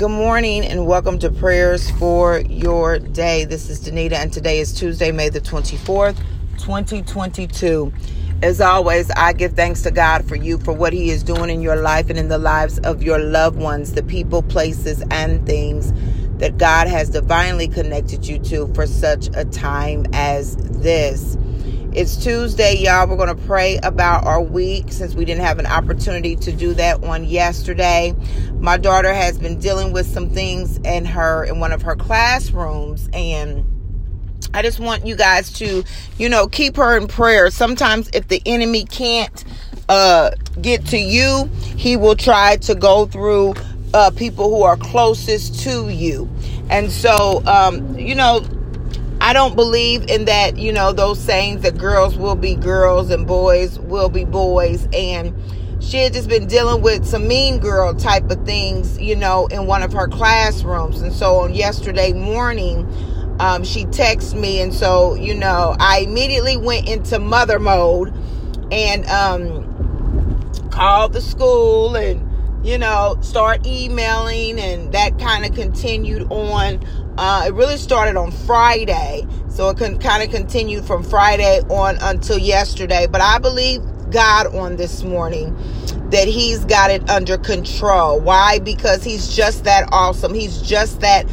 [0.00, 3.44] Good morning and welcome to prayers for your day.
[3.44, 6.16] This is Danita and today is Tuesday, May the 24th,
[6.52, 7.92] 2022.
[8.42, 11.60] As always, I give thanks to God for you for what He is doing in
[11.60, 15.92] your life and in the lives of your loved ones, the people, places, and things
[16.38, 21.36] that God has divinely connected you to for such a time as this.
[21.92, 23.08] It's Tuesday, y'all.
[23.08, 26.72] We're going to pray about our week since we didn't have an opportunity to do
[26.74, 28.14] that one yesterday.
[28.60, 33.08] My daughter has been dealing with some things in her in one of her classrooms
[33.12, 33.66] and
[34.54, 35.82] I just want you guys to,
[36.16, 37.50] you know, keep her in prayer.
[37.50, 39.44] Sometimes if the enemy can't
[39.88, 40.30] uh
[40.62, 43.54] get to you, he will try to go through
[43.94, 46.30] uh people who are closest to you.
[46.70, 48.44] And so um you know,
[49.30, 53.28] I don't believe in that, you know, those sayings that girls will be girls and
[53.28, 54.88] boys will be boys.
[54.92, 55.32] And
[55.80, 59.68] she had just been dealing with some mean girl type of things, you know, in
[59.68, 61.00] one of her classrooms.
[61.00, 62.88] And so on yesterday morning,
[63.38, 64.60] um, she texted me.
[64.62, 68.12] And so, you know, I immediately went into mother mode
[68.72, 72.28] and um, called the school and,
[72.62, 74.58] you know, start emailing.
[74.58, 76.84] And that kind of continued on
[77.20, 82.38] uh, it really started on Friday, so it kind of continued from Friday on until
[82.38, 83.06] yesterday.
[83.06, 85.54] But I believe God on this morning
[86.10, 88.20] that He's got it under control.
[88.20, 88.58] Why?
[88.58, 90.32] Because He's just that awesome.
[90.32, 91.28] He's just that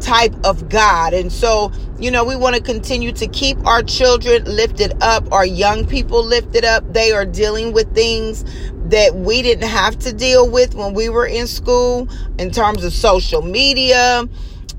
[0.00, 1.14] type of God.
[1.14, 5.46] And so, you know, we want to continue to keep our children lifted up, our
[5.46, 6.92] young people lifted up.
[6.92, 8.44] They are dealing with things
[8.90, 12.92] that we didn't have to deal with when we were in school in terms of
[12.92, 14.28] social media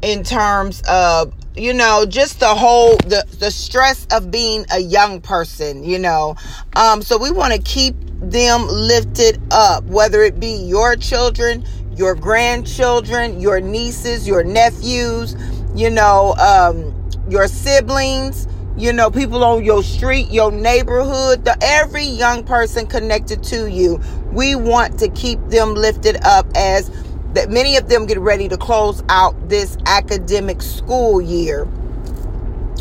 [0.02, 5.22] in terms of you know just the whole the the stress of being a young
[5.22, 6.36] person you know.
[6.76, 12.16] Um so we want to keep them lifted up whether it be your children your
[12.16, 15.36] grandchildren your nieces your nephews
[15.76, 16.94] you know um
[17.30, 18.48] your siblings
[18.81, 24.02] you know people on your street your neighborhood the every young person connected to you
[24.31, 26.89] we want to keep them lifted up as
[27.33, 31.67] that many of them get ready to close out this academic school year.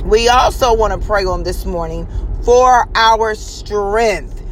[0.04, 2.08] We also want to pray on this morning
[2.44, 4.42] for our strength.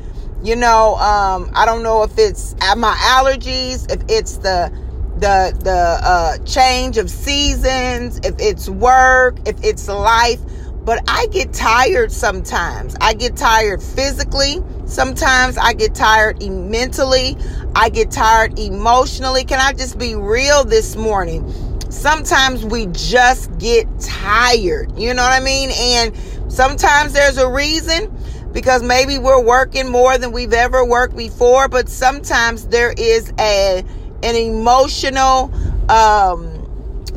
[0.42, 4.72] You know, um, I don't know if it's my allergies, if it's the
[5.18, 10.40] the the uh, change of seasons, if it's work, if it's life,
[10.88, 12.96] but I get tired sometimes.
[13.02, 14.62] I get tired physically.
[14.86, 17.36] Sometimes I get tired mentally.
[17.74, 19.44] I get tired emotionally.
[19.44, 21.44] Can I just be real this morning?
[21.90, 24.98] Sometimes we just get tired.
[24.98, 25.68] You know what I mean?
[25.76, 26.16] And
[26.50, 28.10] sometimes there's a reason
[28.52, 33.84] because maybe we're working more than we've ever worked before, but sometimes there is a
[34.22, 35.52] an emotional
[35.90, 36.47] um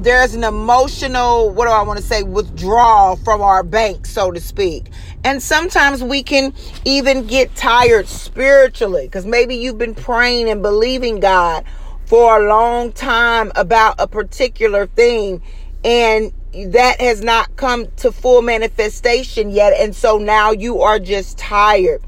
[0.02, 4.40] there's an emotional, what do I want to say, withdrawal from our bank, so to
[4.42, 4.90] speak.
[5.24, 6.54] And sometimes we can
[6.86, 11.66] even get tired spiritually because maybe you've been praying and believing God
[12.06, 15.42] for a long time about a particular thing
[15.84, 19.74] and that has not come to full manifestation yet.
[19.80, 22.02] And so now you are just tired.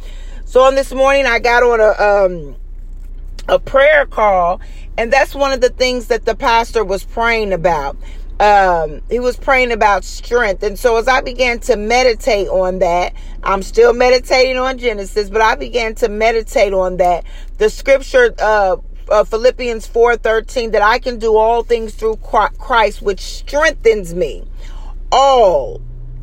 [0.46, 2.56] So on this morning, I got on a, um,
[3.48, 4.62] a prayer call
[4.98, 7.98] and that's one of the things that the pastor was praying about.
[8.40, 10.64] Um, he was praying about strength.
[10.64, 15.42] And so as I began to meditate on that, I'm still meditating on Genesis, but
[15.42, 17.26] I began to meditate on that.
[17.58, 18.78] The scripture, uh,
[19.09, 24.44] uh, Philippians 4:13 that I can do all things through Christ which strengthens me.
[25.12, 25.81] All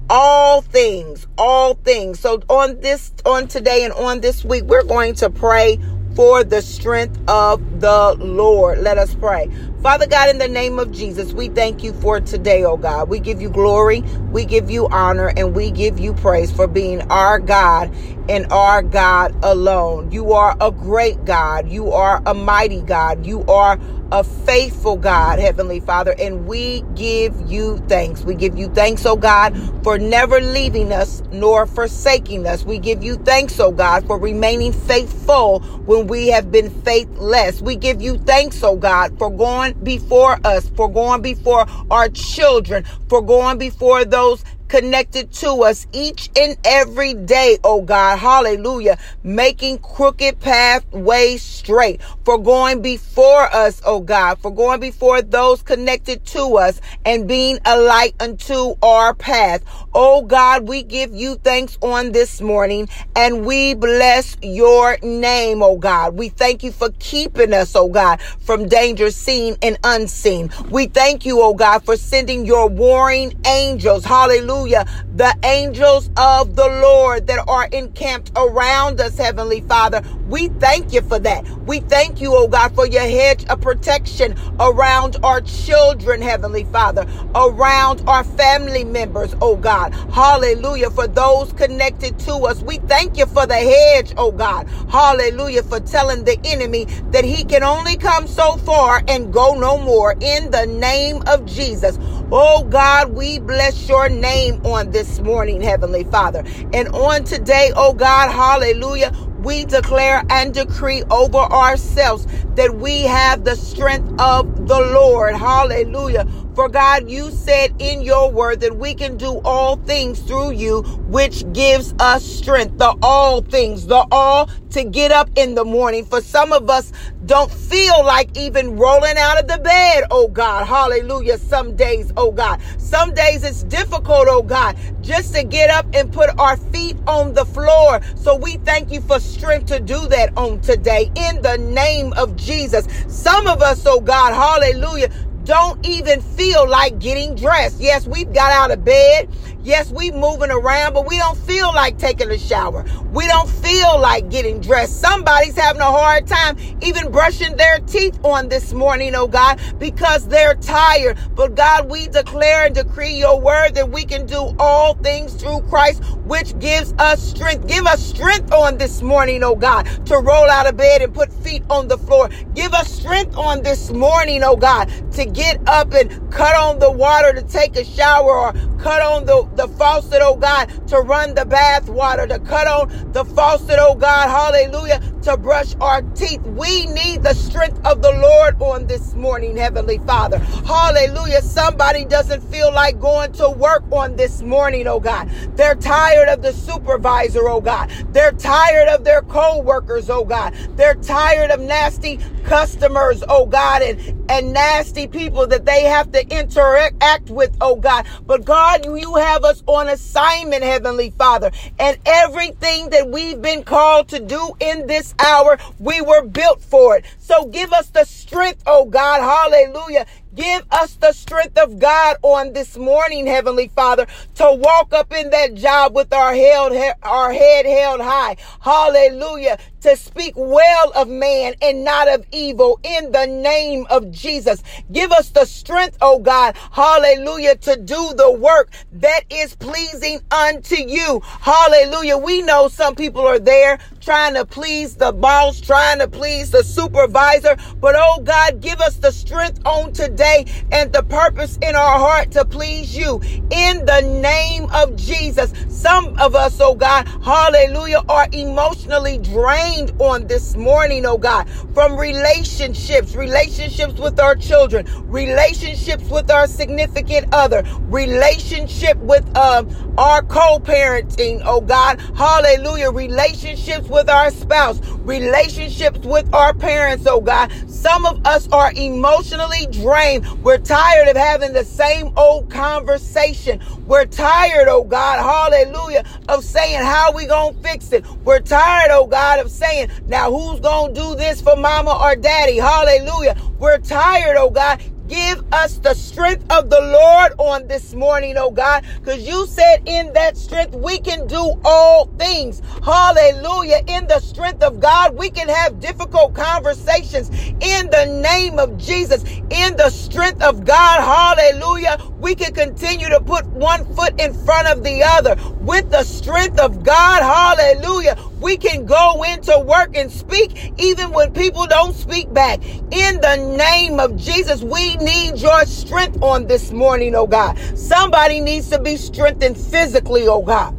[0.09, 2.19] all things, all things.
[2.19, 5.79] So on this on today and on this week we're going to pray
[6.15, 8.79] for the strength of the Lord.
[8.79, 9.49] Let us pray.
[9.83, 13.09] Father God, in the name of Jesus, we thank you for today, oh God.
[13.09, 17.01] We give you glory, we give you honor, and we give you praise for being
[17.11, 17.91] our God
[18.29, 20.13] and our God alone.
[20.13, 21.69] You are a great God.
[21.69, 23.25] You are a mighty God.
[23.25, 23.79] You are
[24.13, 28.23] a faithful God, Heavenly Father, and we give you thanks.
[28.23, 32.65] We give you thanks, oh God, for never leaving us nor forsaking us.
[32.65, 37.63] We give you thanks, oh God, for remaining faithful when we have been faithless.
[37.63, 42.85] We give you thanks, oh God, for going before us, for going before our children,
[43.09, 48.19] for going before those connected to us each and every day, oh God.
[48.19, 48.97] Hallelujah.
[49.25, 56.25] Making crooked pathways straight, for going before us, oh God, for going before those connected
[56.27, 59.65] to us and being a light unto our path.
[59.93, 65.79] Oh God, we give you thanks on this morning and we bless your name, oh
[65.79, 66.15] God.
[66.15, 70.51] We thank you for keeping us, oh God, from danger seen and unseen.
[70.71, 74.05] We thank you, oh God, for sending your warring angels.
[74.05, 74.60] Hallelujah.
[74.69, 80.03] The angels of the Lord that are encamped around us, Heavenly Father.
[80.29, 81.47] We thank you for that.
[81.67, 87.07] We thank you, oh God, for your hedge of protection around our children, Heavenly Father,
[87.35, 89.95] around our family members, oh God.
[90.13, 90.91] Hallelujah.
[90.91, 94.69] For those connected to us, we thank you for the hedge, oh God.
[94.91, 95.63] Hallelujah.
[95.63, 100.15] For telling the enemy that he can only come so far and go no more
[100.21, 101.99] in the name of Jesus.
[102.33, 106.45] Oh God, we bless your name on this morning, Heavenly Father.
[106.73, 109.13] And on today, oh God, hallelujah
[109.43, 115.35] we declare and decree over ourselves that we have the strength of the Lord.
[115.35, 116.27] Hallelujah.
[116.55, 120.83] For God, you said in your word that we can do all things through you,
[121.09, 122.77] which gives us strength.
[122.77, 126.05] The all things, the all to get up in the morning.
[126.05, 126.93] For some of us
[127.31, 130.67] don't feel like even rolling out of the bed, oh God.
[130.67, 131.39] Hallelujah.
[131.39, 132.61] Some days, oh God.
[132.77, 137.33] Some days it's difficult, oh God, just to get up and put our feet on
[137.33, 138.01] the floor.
[138.17, 142.35] So we thank you for strength to do that on today in the name of
[142.35, 142.89] Jesus.
[143.07, 145.09] Some of us, oh God, hallelujah,
[145.45, 147.81] don't even feel like getting dressed.
[147.81, 149.29] Yes, we've got out of bed.
[149.63, 152.83] Yes, we moving around, but we don't feel like taking a shower.
[153.13, 154.99] We don't feel like getting dressed.
[155.01, 160.27] Somebody's having a hard time even brushing their teeth on this morning, oh God, because
[160.29, 161.19] they're tired.
[161.35, 165.61] But God, we declare and decree your word that we can do all things through
[165.69, 167.67] Christ, which gives us strength.
[167.67, 171.31] Give us strength on this morning, oh God, to roll out of bed and put
[171.31, 172.31] feet on the floor.
[172.55, 176.91] Give us strength on this morning, oh God, to get up and cut on the
[176.91, 181.35] water to take a shower or cut on the, the faucet, oh God, to run
[181.35, 186.41] the bath water, to cut on the faucet, oh God, hallelujah, to brush our teeth.
[186.43, 190.39] We need the strength of the Lord on this morning, Heavenly Father.
[190.39, 191.43] Hallelujah.
[191.43, 195.31] Somebody doesn't feel like going to work on this morning, oh God.
[195.57, 197.91] They're tired of the supervisor, oh God.
[198.13, 200.55] They're tired of their co-workers, oh God.
[200.77, 206.27] They're tired of nasty customers, oh God, and, and nasty people that they have to
[206.29, 208.07] interact with, oh God.
[208.27, 211.51] But God, you have us on assignment, Heavenly Father.
[211.79, 216.97] And everything that we've been called to do in this hour, we were built for
[216.97, 217.05] it.
[217.19, 219.21] So give us the strength, oh God.
[219.21, 220.07] Hallelujah.
[220.35, 224.07] Give us the strength of God on this morning, Heavenly Father,
[224.37, 228.37] to walk up in that job with our head, our head held high.
[228.61, 229.59] Hallelujah.
[229.81, 234.63] To speak well of man and not of evil in the name of Jesus.
[234.93, 236.57] Give us the strength, oh God.
[236.71, 237.57] Hallelujah.
[237.57, 241.23] To do the work that is pleasing unto you.
[241.25, 242.19] Hallelujah.
[242.19, 246.63] We know some people are there trying to please the boss, trying to please the
[246.63, 247.57] supervisor.
[247.81, 252.31] But oh God, give us the strength on today and the purpose in our heart
[252.33, 253.21] to please you
[253.51, 255.53] in the name of Jesus.
[255.69, 261.97] Some of us, oh God, hallelujah, are emotionally drained on this morning, oh God, from
[261.97, 271.43] relationships, relationships with our children, relationships with our significant other, relationship with um, our co-parenting,
[271.47, 277.51] oh God, hallelujah, relationships with our spouse, relationships with our parents, oh God.
[277.69, 280.10] Some of us are emotionally drained.
[280.19, 283.61] We're tired of having the same old conversation.
[283.87, 288.05] We're tired, oh God, hallelujah, of saying how we gonna fix it.
[288.25, 292.57] We're tired, oh God, of saying, now who's gonna do this for mama or daddy?
[292.57, 293.37] Hallelujah.
[293.59, 294.83] We're tired, oh God.
[295.11, 299.83] Give us the strength of the Lord on this morning, oh God, because you said
[299.85, 302.63] in that strength we can do all things.
[302.85, 303.83] Hallelujah.
[303.89, 309.25] In the strength of God, we can have difficult conversations in the name of Jesus.
[309.51, 314.69] In the strength of God, hallelujah, we can continue to put one foot in front
[314.69, 315.35] of the other.
[315.61, 321.33] With the strength of God, hallelujah, we can go into work and speak even when
[321.33, 322.65] people don't speak back.
[322.93, 327.59] In the name of Jesus, we need your strength on this morning, oh God.
[327.77, 330.77] Somebody needs to be strengthened physically, oh God.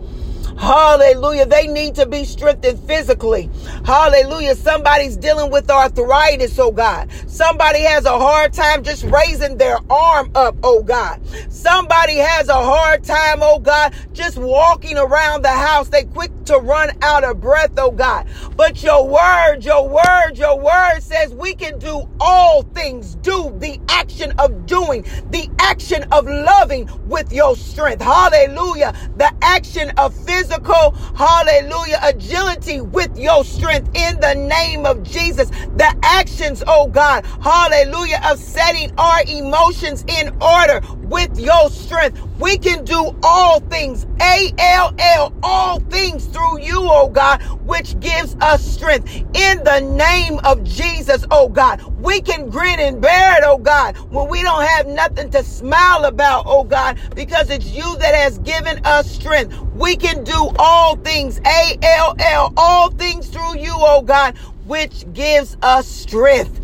[0.61, 1.47] Hallelujah.
[1.47, 3.49] They need to be strengthened physically.
[3.83, 4.55] Hallelujah.
[4.55, 7.09] Somebody's dealing with arthritis, oh God.
[7.27, 11.19] Somebody has a hard time just raising their arm up, oh God.
[11.49, 15.89] Somebody has a hard time, oh God, just walking around the house.
[15.89, 18.27] They quick to run out of breath, oh God.
[18.55, 23.15] But your word, your word, your word says we can do all things.
[23.15, 28.03] Do the action of doing, the action of loving with your strength.
[28.03, 28.93] Hallelujah.
[29.17, 30.13] The action of
[30.51, 35.49] physical, hallelujah, agility with your strength in the name of Jesus.
[35.49, 42.19] The actions, oh God, hallelujah, of setting our emotions in order with your strength.
[42.41, 47.99] We can do all things, A L L, all things through you, oh God, which
[47.99, 49.15] gives us strength.
[49.35, 53.95] In the name of Jesus, oh God, we can grin and bear it, oh God,
[54.09, 58.39] when we don't have nothing to smile about, oh God, because it's you that has
[58.39, 59.55] given us strength.
[59.75, 65.05] We can do all things, A L L, all things through you, oh God, which
[65.13, 66.59] gives us strength.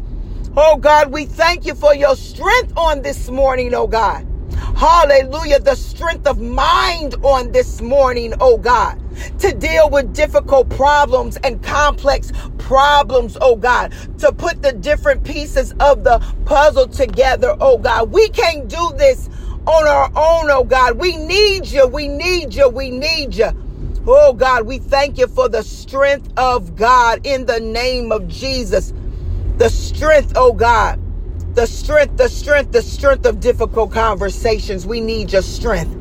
[0.56, 4.26] Oh God, we thank you for your strength on this morning, oh God.
[4.78, 5.60] Hallelujah.
[5.60, 9.02] The strength of mind on this morning, oh God,
[9.40, 15.74] to deal with difficult problems and complex problems, oh God, to put the different pieces
[15.80, 18.12] of the puzzle together, oh God.
[18.12, 19.32] We can't do this
[19.66, 21.00] on our own, oh God.
[21.00, 21.88] We need you.
[21.88, 22.70] We need you.
[22.70, 23.50] We need you.
[24.06, 28.94] Oh God, we thank you for the strength of God in the name of Jesus.
[29.58, 31.02] The strength, oh God
[31.58, 34.86] the strength, the strength, the strength of difficult conversations.
[34.86, 35.92] We need your strength.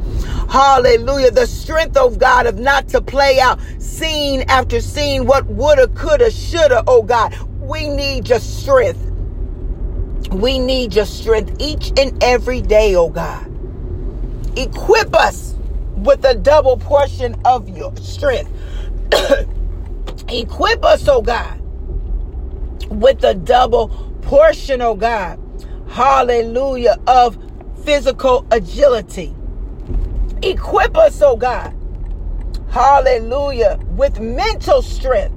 [0.51, 1.31] Hallelujah.
[1.31, 6.31] The strength, of God, of not to play out scene after scene what woulda, coulda,
[6.31, 7.35] shoulda, oh God.
[7.59, 9.01] We need your strength.
[10.31, 13.51] We need your strength each and every day, oh God.
[14.59, 15.55] Equip us
[15.97, 18.53] with a double portion of your strength.
[20.29, 21.59] Equip us, oh God,
[22.91, 23.89] with a double
[24.21, 25.41] portion, oh God
[25.89, 27.39] hallelujah, of
[27.85, 29.35] physical agility.
[30.43, 31.75] Equip us, oh God,
[32.69, 35.35] hallelujah, with mental strength.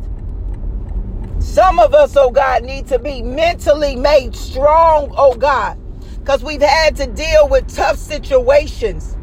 [1.40, 5.80] Some of us, oh God, need to be mentally made strong, oh God,
[6.20, 9.16] because we've had to deal with tough situations.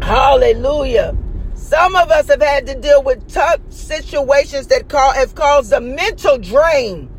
[0.00, 1.16] Hallelujah.
[1.54, 6.38] Some of us have had to deal with tough situations that have caused a mental
[6.38, 7.09] drain.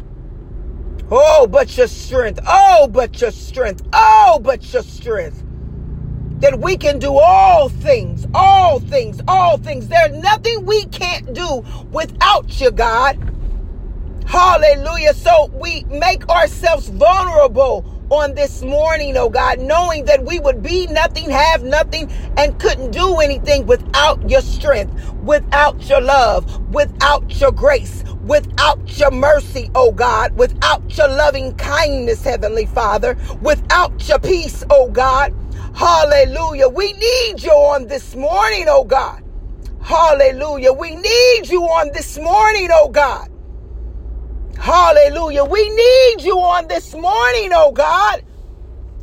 [1.14, 2.40] Oh, but your strength.
[2.48, 3.86] Oh, but your strength.
[3.92, 5.44] Oh, but your strength.
[6.40, 9.90] That we can do all things, all things, all things.
[9.90, 13.20] There's nothing we can't do without you, God.
[14.26, 15.14] Hallelujah.
[15.14, 20.88] So we make ourselves vulnerable on this morning, oh God, knowing that we would be
[20.88, 27.52] nothing, have nothing, and couldn't do anything without your strength, without your love, without your
[27.52, 34.64] grace, without your mercy, oh God, without your loving kindness, Heavenly Father, without your peace,
[34.70, 35.34] oh God.
[35.76, 36.68] Hallelujah.
[36.70, 39.24] We need you on this morning, oh God.
[39.82, 40.74] Hallelujah.
[40.74, 43.30] We need you on this morning, oh God.
[44.58, 45.46] Hallelujah.
[45.46, 48.24] We need you on this morning, oh God.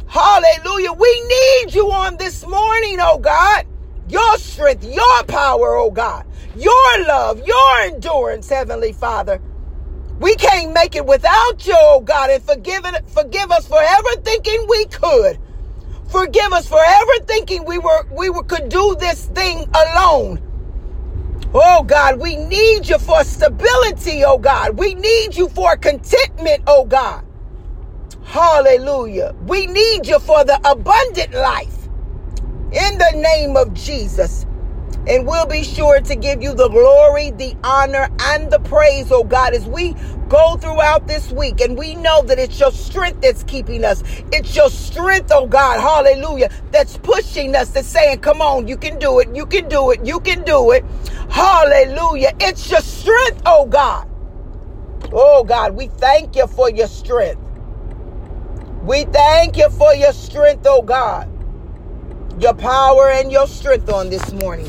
[0.07, 0.93] Hallelujah.
[0.93, 3.67] We need you on this morning, oh God.
[4.09, 6.25] Your strength, your power, oh God.
[6.59, 9.41] Your love, your endurance, Heavenly Father.
[10.19, 14.21] We can't make it without you, oh God, and forgive, it, forgive us for ever
[14.23, 15.39] thinking we could.
[16.09, 20.43] Forgive us for ever thinking we were we were, could do this thing alone.
[21.55, 24.77] Oh God, we need you for stability, oh God.
[24.77, 27.25] We need you for contentment, oh God.
[28.25, 29.33] Hallelujah.
[29.47, 31.87] We need you for the abundant life
[32.73, 34.45] in the name of Jesus.
[35.09, 39.25] And we'll be sure to give you the glory, the honor, and the praise, oh
[39.25, 39.95] God, as we
[40.29, 41.63] go throughout this week.
[41.63, 44.03] And we know that it's your strength that's keeping us.
[44.33, 48.99] It's your strength, oh God, hallelujah, that's pushing us, that's saying, come on, you can
[48.99, 50.85] do it, you can do it, you can do it.
[51.31, 52.33] Hallelujah.
[52.41, 54.07] It's your strength, oh God.
[55.13, 57.41] Oh God, we thank you for your strength.
[58.83, 61.31] We thank you for your strength, oh God.
[62.41, 64.69] Your power and your strength on this morning.